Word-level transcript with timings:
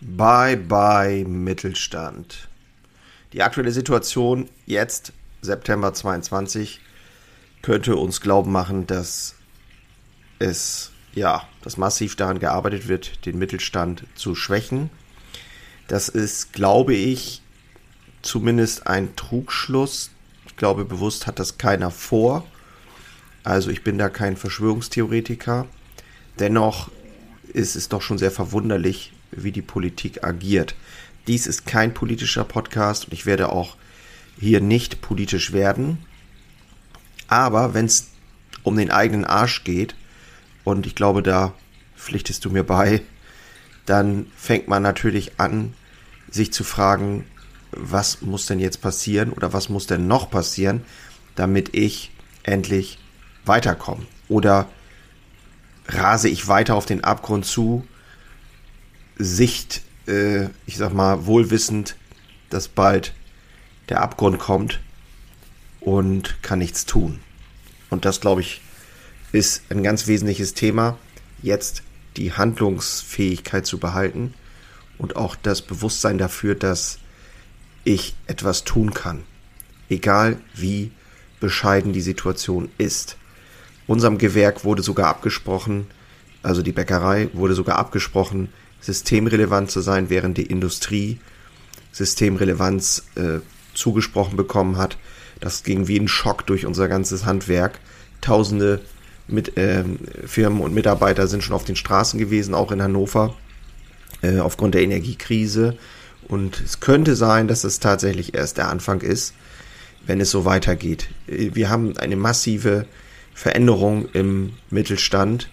Bye 0.00 0.56
bye 0.56 1.24
Mittelstand. 1.24 2.48
Die 3.34 3.42
aktuelle 3.42 3.70
Situation 3.70 4.48
jetzt, 4.64 5.12
September 5.42 5.92
22, 5.92 6.80
könnte 7.60 7.96
uns 7.96 8.22
glauben 8.22 8.50
machen, 8.50 8.86
dass 8.86 9.34
es 10.38 10.90
ja, 11.12 11.46
dass 11.62 11.76
massiv 11.76 12.16
daran 12.16 12.38
gearbeitet 12.38 12.88
wird, 12.88 13.26
den 13.26 13.38
Mittelstand 13.38 14.04
zu 14.14 14.34
schwächen. 14.34 14.88
Das 15.86 16.08
ist, 16.08 16.54
glaube 16.54 16.94
ich, 16.94 17.42
zumindest 18.22 18.86
ein 18.86 19.14
Trugschluss. 19.16 20.10
Ich 20.46 20.56
glaube, 20.56 20.86
bewusst 20.86 21.26
hat 21.26 21.38
das 21.38 21.58
keiner 21.58 21.90
vor. 21.90 22.46
Also 23.44 23.68
ich 23.70 23.84
bin 23.84 23.98
da 23.98 24.08
kein 24.08 24.38
Verschwörungstheoretiker. 24.38 25.66
Dennoch 26.38 26.90
ist 27.52 27.76
es 27.76 27.90
doch 27.90 28.00
schon 28.00 28.16
sehr 28.16 28.30
verwunderlich, 28.30 29.12
wie 29.30 29.52
die 29.52 29.62
Politik 29.62 30.24
agiert. 30.24 30.74
Dies 31.26 31.46
ist 31.46 31.66
kein 31.66 31.94
politischer 31.94 32.44
Podcast 32.44 33.06
und 33.06 33.12
ich 33.12 33.26
werde 33.26 33.50
auch 33.50 33.76
hier 34.38 34.60
nicht 34.60 35.00
politisch 35.00 35.52
werden. 35.52 35.98
Aber 37.28 37.74
wenn 37.74 37.86
es 37.86 38.08
um 38.62 38.76
den 38.76 38.90
eigenen 38.90 39.24
Arsch 39.24 39.64
geht, 39.64 39.94
und 40.64 40.86
ich 40.86 40.94
glaube, 40.94 41.22
da 41.22 41.54
pflichtest 41.96 42.44
du 42.44 42.50
mir 42.50 42.64
bei, 42.64 43.02
dann 43.86 44.26
fängt 44.36 44.68
man 44.68 44.82
natürlich 44.82 45.38
an, 45.38 45.74
sich 46.30 46.52
zu 46.52 46.64
fragen, 46.64 47.24
was 47.72 48.22
muss 48.22 48.46
denn 48.46 48.58
jetzt 48.58 48.80
passieren 48.80 49.32
oder 49.32 49.52
was 49.52 49.68
muss 49.68 49.86
denn 49.86 50.06
noch 50.06 50.30
passieren, 50.30 50.82
damit 51.34 51.74
ich 51.74 52.12
endlich 52.42 52.98
weiterkomme? 53.44 54.06
Oder 54.28 54.68
rase 55.88 56.28
ich 56.28 56.48
weiter 56.48 56.74
auf 56.74 56.86
den 56.86 57.04
Abgrund 57.04 57.44
zu, 57.44 57.84
Sicht, 59.20 59.82
äh, 60.06 60.46
ich 60.66 60.76
sag 60.76 60.94
mal, 60.94 61.26
wohlwissend, 61.26 61.96
dass 62.48 62.68
bald 62.68 63.12
der 63.88 64.00
Abgrund 64.02 64.38
kommt 64.38 64.80
und 65.80 66.42
kann 66.42 66.58
nichts 66.58 66.86
tun. 66.86 67.20
Und 67.90 68.04
das, 68.04 68.20
glaube 68.20 68.40
ich, 68.40 68.60
ist 69.32 69.62
ein 69.70 69.82
ganz 69.82 70.06
wesentliches 70.06 70.54
Thema, 70.54 70.98
jetzt 71.42 71.82
die 72.16 72.32
Handlungsfähigkeit 72.32 73.66
zu 73.66 73.78
behalten 73.78 74.34
und 74.98 75.16
auch 75.16 75.36
das 75.36 75.62
Bewusstsein 75.62 76.18
dafür, 76.18 76.54
dass 76.54 76.98
ich 77.84 78.14
etwas 78.26 78.64
tun 78.64 78.92
kann. 78.92 79.24
Egal 79.88 80.38
wie 80.54 80.92
bescheiden 81.40 81.92
die 81.92 82.00
Situation 82.00 82.70
ist. 82.78 83.16
Unserem 83.86 84.18
Gewerk 84.18 84.64
wurde 84.64 84.82
sogar 84.82 85.08
abgesprochen, 85.08 85.86
also 86.42 86.62
die 86.62 86.72
Bäckerei 86.72 87.28
wurde 87.32 87.54
sogar 87.54 87.78
abgesprochen, 87.78 88.50
systemrelevant 88.80 89.70
zu 89.70 89.80
sein, 89.80 90.10
während 90.10 90.38
die 90.38 90.46
Industrie 90.46 91.18
Systemrelevanz 91.92 93.04
äh, 93.16 93.40
zugesprochen 93.74 94.36
bekommen 94.36 94.76
hat. 94.78 94.96
Das 95.40 95.62
ging 95.62 95.88
wie 95.88 95.98
ein 95.98 96.08
Schock 96.08 96.46
durch 96.46 96.66
unser 96.66 96.88
ganzes 96.88 97.24
Handwerk. 97.24 97.78
Tausende 98.20 98.80
mit, 99.26 99.56
äh, 99.56 99.84
Firmen 100.26 100.60
und 100.60 100.74
Mitarbeiter 100.74 101.26
sind 101.26 101.42
schon 101.42 101.56
auf 101.56 101.64
den 101.64 101.76
Straßen 101.76 102.18
gewesen, 102.18 102.54
auch 102.54 102.72
in 102.72 102.82
Hannover, 102.82 103.34
äh, 104.22 104.38
aufgrund 104.38 104.74
der 104.74 104.82
Energiekrise. 104.82 105.76
Und 106.28 106.60
es 106.60 106.80
könnte 106.80 107.16
sein, 107.16 107.48
dass 107.48 107.64
es 107.64 107.80
tatsächlich 107.80 108.34
erst 108.34 108.58
der 108.58 108.68
Anfang 108.68 109.00
ist, 109.00 109.34
wenn 110.06 110.20
es 110.20 110.30
so 110.30 110.44
weitergeht. 110.44 111.08
Wir 111.26 111.70
haben 111.70 111.96
eine 111.96 112.16
massive 112.16 112.86
Veränderung 113.34 114.08
im 114.12 114.52
Mittelstand 114.70 115.48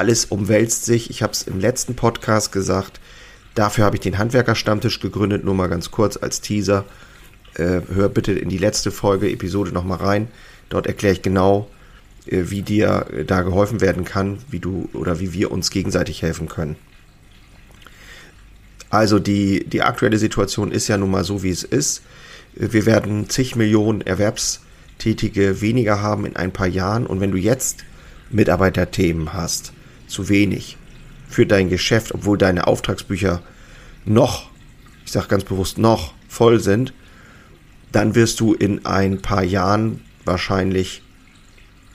alles 0.00 0.24
umwälzt 0.24 0.86
sich. 0.86 1.10
Ich 1.10 1.22
habe 1.22 1.34
es 1.34 1.42
im 1.42 1.60
letzten 1.60 1.94
Podcast 1.94 2.52
gesagt. 2.52 3.00
Dafür 3.54 3.84
habe 3.84 3.96
ich 3.96 4.00
den 4.00 4.16
Handwerkerstammtisch 4.16 4.98
gegründet. 4.98 5.44
Nur 5.44 5.54
mal 5.54 5.68
ganz 5.68 5.90
kurz 5.90 6.16
als 6.16 6.40
Teaser. 6.40 6.86
Äh, 7.52 7.82
hör 7.92 8.08
bitte 8.08 8.32
in 8.32 8.48
die 8.48 8.56
letzte 8.56 8.92
Folge, 8.92 9.30
Episode 9.30 9.72
nochmal 9.72 9.98
rein. 9.98 10.28
Dort 10.70 10.86
erkläre 10.86 11.12
ich 11.12 11.20
genau, 11.20 11.68
äh, 12.24 12.44
wie 12.44 12.62
dir 12.62 13.08
äh, 13.12 13.24
da 13.26 13.42
geholfen 13.42 13.82
werden 13.82 14.06
kann, 14.06 14.38
wie 14.48 14.58
du 14.58 14.88
oder 14.94 15.20
wie 15.20 15.34
wir 15.34 15.52
uns 15.52 15.70
gegenseitig 15.70 16.22
helfen 16.22 16.48
können. 16.48 16.76
Also 18.88 19.18
die, 19.18 19.66
die 19.68 19.82
aktuelle 19.82 20.16
Situation 20.16 20.72
ist 20.72 20.88
ja 20.88 20.96
nun 20.96 21.10
mal 21.10 21.24
so, 21.24 21.42
wie 21.42 21.50
es 21.50 21.62
ist. 21.62 22.00
Wir 22.54 22.86
werden 22.86 23.28
zig 23.28 23.54
Millionen 23.54 24.00
Erwerbstätige 24.00 25.60
weniger 25.60 26.00
haben 26.00 26.24
in 26.24 26.36
ein 26.36 26.52
paar 26.52 26.68
Jahren. 26.68 27.06
Und 27.06 27.20
wenn 27.20 27.32
du 27.32 27.36
jetzt 27.36 27.84
Mitarbeiterthemen 28.30 29.34
hast, 29.34 29.74
zu 30.10 30.28
wenig 30.28 30.76
für 31.28 31.46
dein 31.46 31.68
Geschäft, 31.68 32.12
obwohl 32.12 32.36
deine 32.36 32.66
Auftragsbücher 32.66 33.40
noch, 34.04 34.50
ich 35.04 35.12
sage 35.12 35.28
ganz 35.28 35.44
bewusst 35.44 35.78
noch, 35.78 36.12
voll 36.28 36.60
sind, 36.60 36.92
dann 37.92 38.14
wirst 38.14 38.40
du 38.40 38.52
in 38.52 38.84
ein 38.84 39.22
paar 39.22 39.42
Jahren 39.42 40.00
wahrscheinlich 40.24 41.02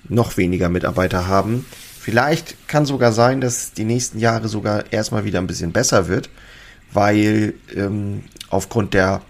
noch 0.08 0.38
weniger 0.38 0.70
Mitarbeiter 0.70 1.28
haben. 1.28 1.66
Vielleicht 2.00 2.68
kann 2.68 2.86
sogar 2.86 3.12
sein, 3.12 3.42
dass 3.42 3.74
die 3.74 3.86
nächsten 3.86 4.20
Jahre 4.20 4.48
sogar 4.48 4.92
erstmal 4.92 5.26
wieder 5.26 5.40
ein 5.40 5.48
bisschen 5.48 5.72
besser 5.72 6.08
wird, 6.08 6.30
weil 6.94 7.56
ähm, 7.76 8.24
aufgrund 8.50 8.94
der 8.94 9.22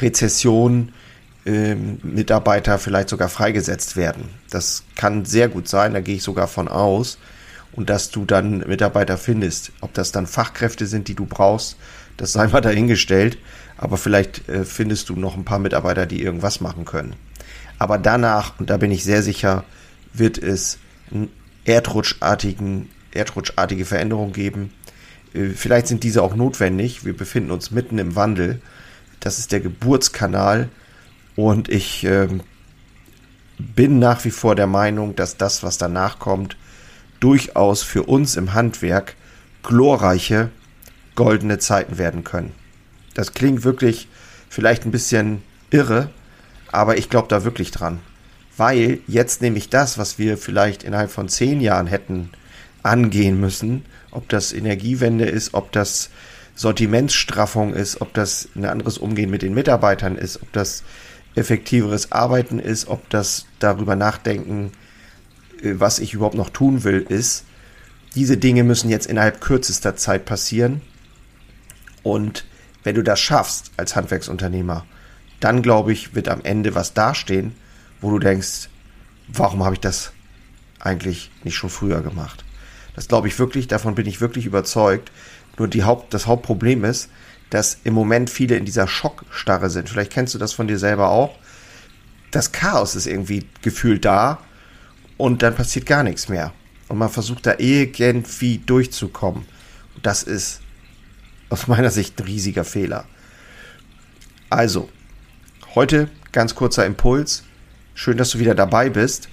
Rezession 0.00 0.92
ähm, 1.46 1.98
Mitarbeiter 2.02 2.78
vielleicht 2.78 3.08
sogar 3.08 3.28
freigesetzt 3.28 3.96
werden. 3.96 4.28
Das 4.50 4.84
kann 4.96 5.24
sehr 5.24 5.48
gut 5.48 5.68
sein, 5.68 5.94
da 5.94 6.00
gehe 6.00 6.16
ich 6.16 6.22
sogar 6.22 6.48
von 6.48 6.68
aus 6.68 7.18
und 7.72 7.90
dass 7.90 8.10
du 8.10 8.24
dann 8.24 8.58
Mitarbeiter 8.60 9.16
findest. 9.16 9.72
Ob 9.80 9.94
das 9.94 10.12
dann 10.12 10.26
Fachkräfte 10.26 10.86
sind, 10.86 11.08
die 11.08 11.14
du 11.14 11.26
brauchst, 11.26 11.76
das 12.16 12.32
sei 12.32 12.46
mal 12.48 12.60
dahingestellt. 12.60 13.38
Aber 13.76 13.96
vielleicht 13.96 14.48
äh, 14.48 14.64
findest 14.64 15.08
du 15.08 15.16
noch 15.16 15.36
ein 15.36 15.44
paar 15.44 15.60
Mitarbeiter, 15.60 16.06
die 16.06 16.22
irgendwas 16.22 16.60
machen 16.60 16.84
können. 16.84 17.14
Aber 17.78 17.96
danach, 17.96 18.58
und 18.58 18.70
da 18.70 18.76
bin 18.76 18.90
ich 18.90 19.04
sehr 19.04 19.22
sicher, 19.22 19.64
wird 20.12 20.36
es 20.36 20.78
einen 21.12 21.30
erdrutschartigen, 21.64 22.88
erdrutschartige 23.12 23.84
Veränderungen 23.84 24.32
geben. 24.32 24.72
Äh, 25.32 25.50
vielleicht 25.50 25.86
sind 25.86 26.02
diese 26.02 26.22
auch 26.22 26.34
notwendig. 26.34 27.04
Wir 27.04 27.16
befinden 27.16 27.52
uns 27.52 27.70
mitten 27.70 27.98
im 27.98 28.16
Wandel. 28.16 28.60
Das 29.20 29.38
ist 29.38 29.52
der 29.52 29.60
Geburtskanal. 29.60 30.68
Und 31.36 31.68
ich 31.68 32.04
äh, 32.04 32.26
bin 33.58 34.00
nach 34.00 34.24
wie 34.24 34.32
vor 34.32 34.56
der 34.56 34.66
Meinung, 34.66 35.14
dass 35.14 35.36
das, 35.36 35.62
was 35.62 35.78
danach 35.78 36.18
kommt, 36.18 36.56
durchaus 37.20 37.82
für 37.82 38.04
uns 38.04 38.36
im 38.36 38.54
Handwerk 38.54 39.14
glorreiche 39.62 40.50
goldene 41.14 41.58
Zeiten 41.58 41.98
werden 41.98 42.24
können. 42.24 42.52
Das 43.14 43.32
klingt 43.32 43.64
wirklich 43.64 44.08
vielleicht 44.48 44.86
ein 44.86 44.92
bisschen 44.92 45.42
irre, 45.70 46.10
aber 46.70 46.96
ich 46.96 47.10
glaube 47.10 47.28
da 47.28 47.44
wirklich 47.44 47.70
dran. 47.70 48.00
Weil 48.56 49.00
jetzt 49.06 49.42
nämlich 49.42 49.68
das, 49.68 49.98
was 49.98 50.18
wir 50.18 50.38
vielleicht 50.38 50.84
innerhalb 50.84 51.10
von 51.10 51.28
zehn 51.28 51.60
Jahren 51.60 51.86
hätten 51.86 52.30
angehen 52.82 53.40
müssen, 53.40 53.84
ob 54.10 54.28
das 54.28 54.52
Energiewende 54.52 55.24
ist, 55.24 55.54
ob 55.54 55.72
das 55.72 56.10
Sortimentsstraffung 56.54 57.74
ist, 57.74 58.00
ob 58.00 58.14
das 58.14 58.48
ein 58.56 58.64
anderes 58.64 58.98
Umgehen 58.98 59.30
mit 59.30 59.42
den 59.42 59.54
Mitarbeitern 59.54 60.16
ist, 60.16 60.42
ob 60.42 60.52
das 60.52 60.82
effektiveres 61.34 62.10
Arbeiten 62.10 62.58
ist, 62.58 62.88
ob 62.88 63.08
das 63.10 63.46
darüber 63.60 63.94
nachdenken, 63.94 64.72
was 65.62 65.98
ich 65.98 66.14
überhaupt 66.14 66.34
noch 66.34 66.50
tun 66.50 66.84
will, 66.84 67.04
ist, 67.08 67.44
diese 68.14 68.36
Dinge 68.36 68.64
müssen 68.64 68.90
jetzt 68.90 69.06
innerhalb 69.06 69.40
kürzester 69.40 69.96
Zeit 69.96 70.24
passieren. 70.24 70.80
Und 72.02 72.44
wenn 72.84 72.94
du 72.94 73.02
das 73.02 73.20
schaffst 73.20 73.70
als 73.76 73.96
Handwerksunternehmer, 73.96 74.86
dann 75.40 75.62
glaube 75.62 75.92
ich, 75.92 76.14
wird 76.14 76.28
am 76.28 76.40
Ende 76.42 76.74
was 76.74 76.94
dastehen, 76.94 77.54
wo 78.00 78.10
du 78.10 78.18
denkst, 78.18 78.68
warum 79.28 79.64
habe 79.64 79.74
ich 79.74 79.80
das 79.80 80.12
eigentlich 80.80 81.30
nicht 81.44 81.56
schon 81.56 81.70
früher 81.70 82.00
gemacht? 82.02 82.44
Das 82.94 83.08
glaube 83.08 83.28
ich 83.28 83.38
wirklich, 83.38 83.68
davon 83.68 83.94
bin 83.94 84.06
ich 84.06 84.20
wirklich 84.20 84.46
überzeugt. 84.46 85.12
Nur 85.58 85.68
die 85.68 85.84
Haupt, 85.84 86.14
das 86.14 86.26
Hauptproblem 86.26 86.84
ist, 86.84 87.10
dass 87.50 87.78
im 87.84 87.94
Moment 87.94 88.30
viele 88.30 88.56
in 88.56 88.64
dieser 88.64 88.88
Schockstarre 88.88 89.70
sind. 89.70 89.88
Vielleicht 89.88 90.12
kennst 90.12 90.34
du 90.34 90.38
das 90.38 90.52
von 90.52 90.68
dir 90.68 90.78
selber 90.78 91.10
auch. 91.10 91.36
Das 92.30 92.52
Chaos 92.52 92.94
ist 92.94 93.06
irgendwie 93.06 93.46
gefühlt 93.62 94.04
da 94.04 94.38
und 95.18 95.42
dann 95.42 95.54
passiert 95.54 95.84
gar 95.84 96.02
nichts 96.02 96.30
mehr. 96.30 96.54
Und 96.88 96.96
man 96.96 97.10
versucht 97.10 97.44
da 97.44 97.56
irgendwie 97.58 98.58
durchzukommen. 98.58 99.44
Und 99.94 100.06
das 100.06 100.22
ist 100.22 100.62
aus 101.50 101.66
meiner 101.66 101.90
Sicht 101.90 102.18
ein 102.18 102.24
riesiger 102.24 102.64
Fehler. 102.64 103.04
Also, 104.48 104.88
heute 105.74 106.08
ganz 106.32 106.54
kurzer 106.54 106.86
Impuls. 106.86 107.42
Schön, 107.94 108.16
dass 108.16 108.30
du 108.30 108.38
wieder 108.38 108.54
dabei 108.54 108.88
bist. 108.88 109.28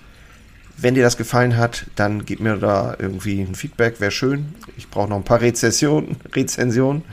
Wenn 0.78 0.96
dir 0.96 1.04
das 1.04 1.16
gefallen 1.16 1.56
hat, 1.56 1.86
dann 1.96 2.26
gib 2.26 2.42
mir 2.42 2.58
da 2.58 2.98
irgendwie 3.00 3.40
ein 3.40 3.56
Feedback, 3.56 4.02
wäre 4.02 4.12
schön. 4.12 4.56
Ich 4.76 4.90
brauche 4.90 5.08
noch 5.08 5.16
ein 5.16 5.24
paar 5.24 5.40
Rezessionen, 5.40 6.18
Rezensionen. 6.34 7.04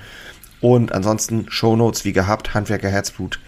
Und 0.60 0.92
ansonsten 0.92 1.46
Shownotes 1.48 2.04
wie 2.04 2.12
gehabt, 2.12 2.54
Handwerker 2.54 2.88
Herzblut 2.88 3.38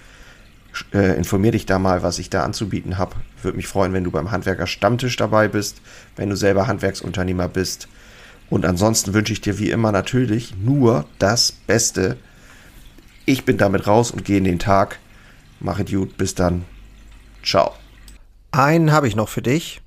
äh, 0.93 1.17
informier 1.17 1.53
dich 1.53 1.67
da 1.67 1.79
mal, 1.79 2.03
was 2.03 2.19
ich 2.19 2.31
da 2.31 2.43
anzubieten 2.43 2.99
habe. 2.99 3.17
Würde 3.43 3.57
mich 3.57 3.69
freuen, 3.69 3.93
wenn 3.93 4.05
du 4.05 4.11
beim 4.11 4.31
Handwerker 4.31 4.67
Stammtisch 4.67 5.17
dabei 5.17 5.49
bist, 5.49 5.81
wenn 6.17 6.31
du 6.31 6.37
selber 6.37 6.67
Handwerksunternehmer 6.67 7.49
bist. 7.49 7.89
Und 8.51 8.65
ansonsten 8.65 9.15
wünsche 9.15 9.33
ich 9.33 9.41
dir 9.41 9.59
wie 9.59 9.71
immer 9.71 9.93
natürlich 9.93 10.55
nur 10.57 11.07
das 11.19 11.53
Beste. 11.53 12.17
Ich 13.25 13.45
bin 13.45 13.57
damit 13.57 13.87
raus 13.87 14.11
und 14.11 14.25
gehe 14.25 14.39
in 14.39 14.45
den 14.45 14.59
Tag. 14.59 14.99
Mache 15.61 15.85
gut, 15.85 16.17
bis 16.17 16.35
dann. 16.35 16.65
Ciao. 17.43 17.75
Einen 18.53 18.93
habe 18.93 19.09
ich 19.09 19.17
noch 19.17 19.29
für 19.29 19.43
dich. 19.43 19.81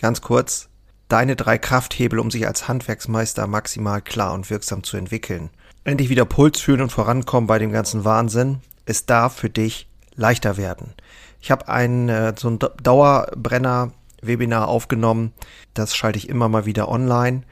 Ganz 0.00 0.20
kurz. 0.20 0.68
Deine 1.08 1.36
drei 1.36 1.58
Krafthebel, 1.58 2.18
um 2.18 2.30
sich 2.30 2.46
als 2.46 2.66
Handwerksmeister 2.66 3.46
maximal 3.46 4.02
klar 4.02 4.32
und 4.32 4.50
wirksam 4.50 4.82
zu 4.82 4.96
entwickeln. 4.96 5.50
Endlich 5.84 6.08
wieder 6.08 6.24
Puls 6.24 6.60
fühlen 6.60 6.80
und 6.80 6.92
vorankommen 6.92 7.46
bei 7.46 7.58
dem 7.58 7.70
ganzen 7.70 8.04
Wahnsinn. 8.04 8.58
Es 8.86 9.06
darf 9.06 9.36
für 9.36 9.50
dich 9.50 9.86
leichter 10.16 10.56
werden. 10.56 10.94
Ich 11.40 11.50
habe 11.50 11.68
ein 11.68 12.08
äh, 12.08 12.34
so 12.38 12.48
ein 12.48 12.58
Dauerbrenner-Webinar 12.82 14.68
aufgenommen. 14.68 15.32
Das 15.74 15.94
schalte 15.94 16.18
ich 16.18 16.28
immer 16.28 16.48
mal 16.48 16.66
wieder 16.66 16.88
online 16.88 17.42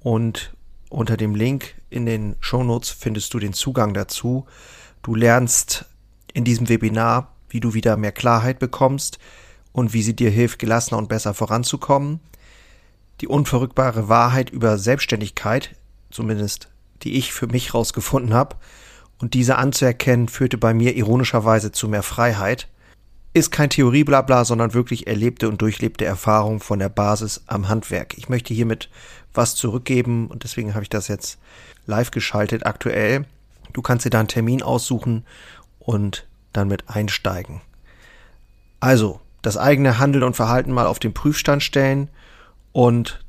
und 0.00 0.54
unter 0.88 1.16
dem 1.16 1.34
Link 1.34 1.74
in 1.90 2.06
den 2.06 2.36
Shownotes 2.40 2.90
findest 2.90 3.32
du 3.34 3.38
den 3.38 3.52
Zugang 3.52 3.94
dazu. 3.94 4.46
Du 5.02 5.14
lernst 5.14 5.86
in 6.32 6.44
diesem 6.44 6.68
Webinar, 6.68 7.32
wie 7.48 7.60
du 7.60 7.74
wieder 7.74 7.96
mehr 7.96 8.12
Klarheit 8.12 8.58
bekommst 8.58 9.18
und 9.72 9.92
wie 9.92 10.02
sie 10.02 10.14
dir 10.14 10.30
hilft, 10.30 10.58
gelassener 10.58 10.98
und 10.98 11.08
besser 11.08 11.34
voranzukommen. 11.34 12.20
Die 13.20 13.28
unverrückbare 13.28 14.08
Wahrheit 14.08 14.50
über 14.50 14.78
Selbstständigkeit, 14.78 15.74
zumindest 16.10 16.68
die 17.02 17.14
ich 17.14 17.32
für 17.32 17.46
mich 17.46 17.74
rausgefunden 17.74 18.34
habe, 18.34 18.56
und 19.22 19.34
diese 19.34 19.56
anzuerkennen, 19.56 20.26
führte 20.26 20.58
bei 20.58 20.74
mir 20.74 20.96
ironischerweise 20.96 21.70
zu 21.70 21.86
mehr 21.86 22.02
Freiheit. 22.02 22.66
Ist 23.32 23.52
kein 23.52 23.70
Theorieblabla, 23.70 24.44
sondern 24.44 24.74
wirklich 24.74 25.06
erlebte 25.06 25.48
und 25.48 25.62
durchlebte 25.62 26.04
Erfahrung 26.04 26.58
von 26.58 26.80
der 26.80 26.88
Basis 26.88 27.44
am 27.46 27.68
Handwerk. 27.68 28.18
Ich 28.18 28.28
möchte 28.28 28.52
hiermit 28.52 28.90
was 29.32 29.54
zurückgeben 29.54 30.26
und 30.26 30.42
deswegen 30.42 30.74
habe 30.74 30.82
ich 30.82 30.90
das 30.90 31.06
jetzt 31.06 31.38
live 31.86 32.10
geschaltet 32.10 32.66
aktuell. 32.66 33.24
Du 33.72 33.80
kannst 33.80 34.04
dir 34.04 34.10
da 34.10 34.18
einen 34.18 34.26
Termin 34.28 34.60
aussuchen 34.60 35.24
und 35.78 36.26
dann 36.52 36.66
mit 36.66 36.90
einsteigen. 36.90 37.60
Also, 38.80 39.20
das 39.40 39.56
eigene 39.56 40.00
Handeln 40.00 40.24
und 40.24 40.34
Verhalten 40.34 40.72
mal 40.72 40.86
auf 40.86 40.98
den 40.98 41.14
Prüfstand 41.14 41.62
stellen 41.62 42.10
und 42.72 43.24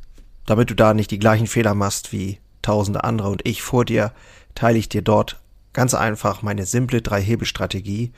damit 0.48 0.72
du 0.72 0.74
da 0.74 0.96
nicht 0.96 1.12
die 1.12 1.20
gleichen 1.20 1.48
Fehler 1.48 1.76
machst 1.76 2.12
wie 2.12 2.40
tausende 2.64 3.04
andere 3.04 3.30
und 3.30 3.46
ich 3.46 3.62
vor 3.62 3.86
dir, 3.86 4.12
teile 4.56 4.80
ich 4.80 4.90
dir 4.90 5.04
dort 5.04 5.43
Ganz 5.74 5.94
einfach 5.94 6.42
meine 6.42 6.66
simple 6.66 7.02
Drei-Hebel-Strategie, 7.02 8.14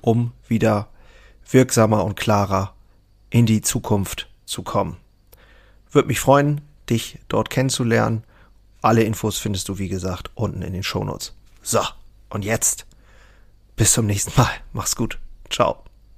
um 0.00 0.32
wieder 0.46 0.88
wirksamer 1.50 2.04
und 2.04 2.16
klarer 2.16 2.74
in 3.30 3.46
die 3.46 3.60
Zukunft 3.60 4.28
zu 4.44 4.62
kommen. 4.62 4.96
Würde 5.90 6.08
mich 6.08 6.20
freuen, 6.20 6.60
dich 6.88 7.18
dort 7.28 7.50
kennenzulernen. 7.50 8.24
Alle 8.80 9.02
Infos 9.02 9.38
findest 9.38 9.68
du, 9.68 9.78
wie 9.78 9.88
gesagt, 9.88 10.30
unten 10.34 10.62
in 10.62 10.72
den 10.72 10.82
Shownotes. 10.82 11.34
So, 11.62 11.80
und 12.30 12.44
jetzt 12.44 12.86
bis 13.76 13.92
zum 13.92 14.06
nächsten 14.06 14.32
Mal. 14.40 14.50
Mach's 14.72 14.96
gut. 14.96 15.18
Ciao. 15.50 15.84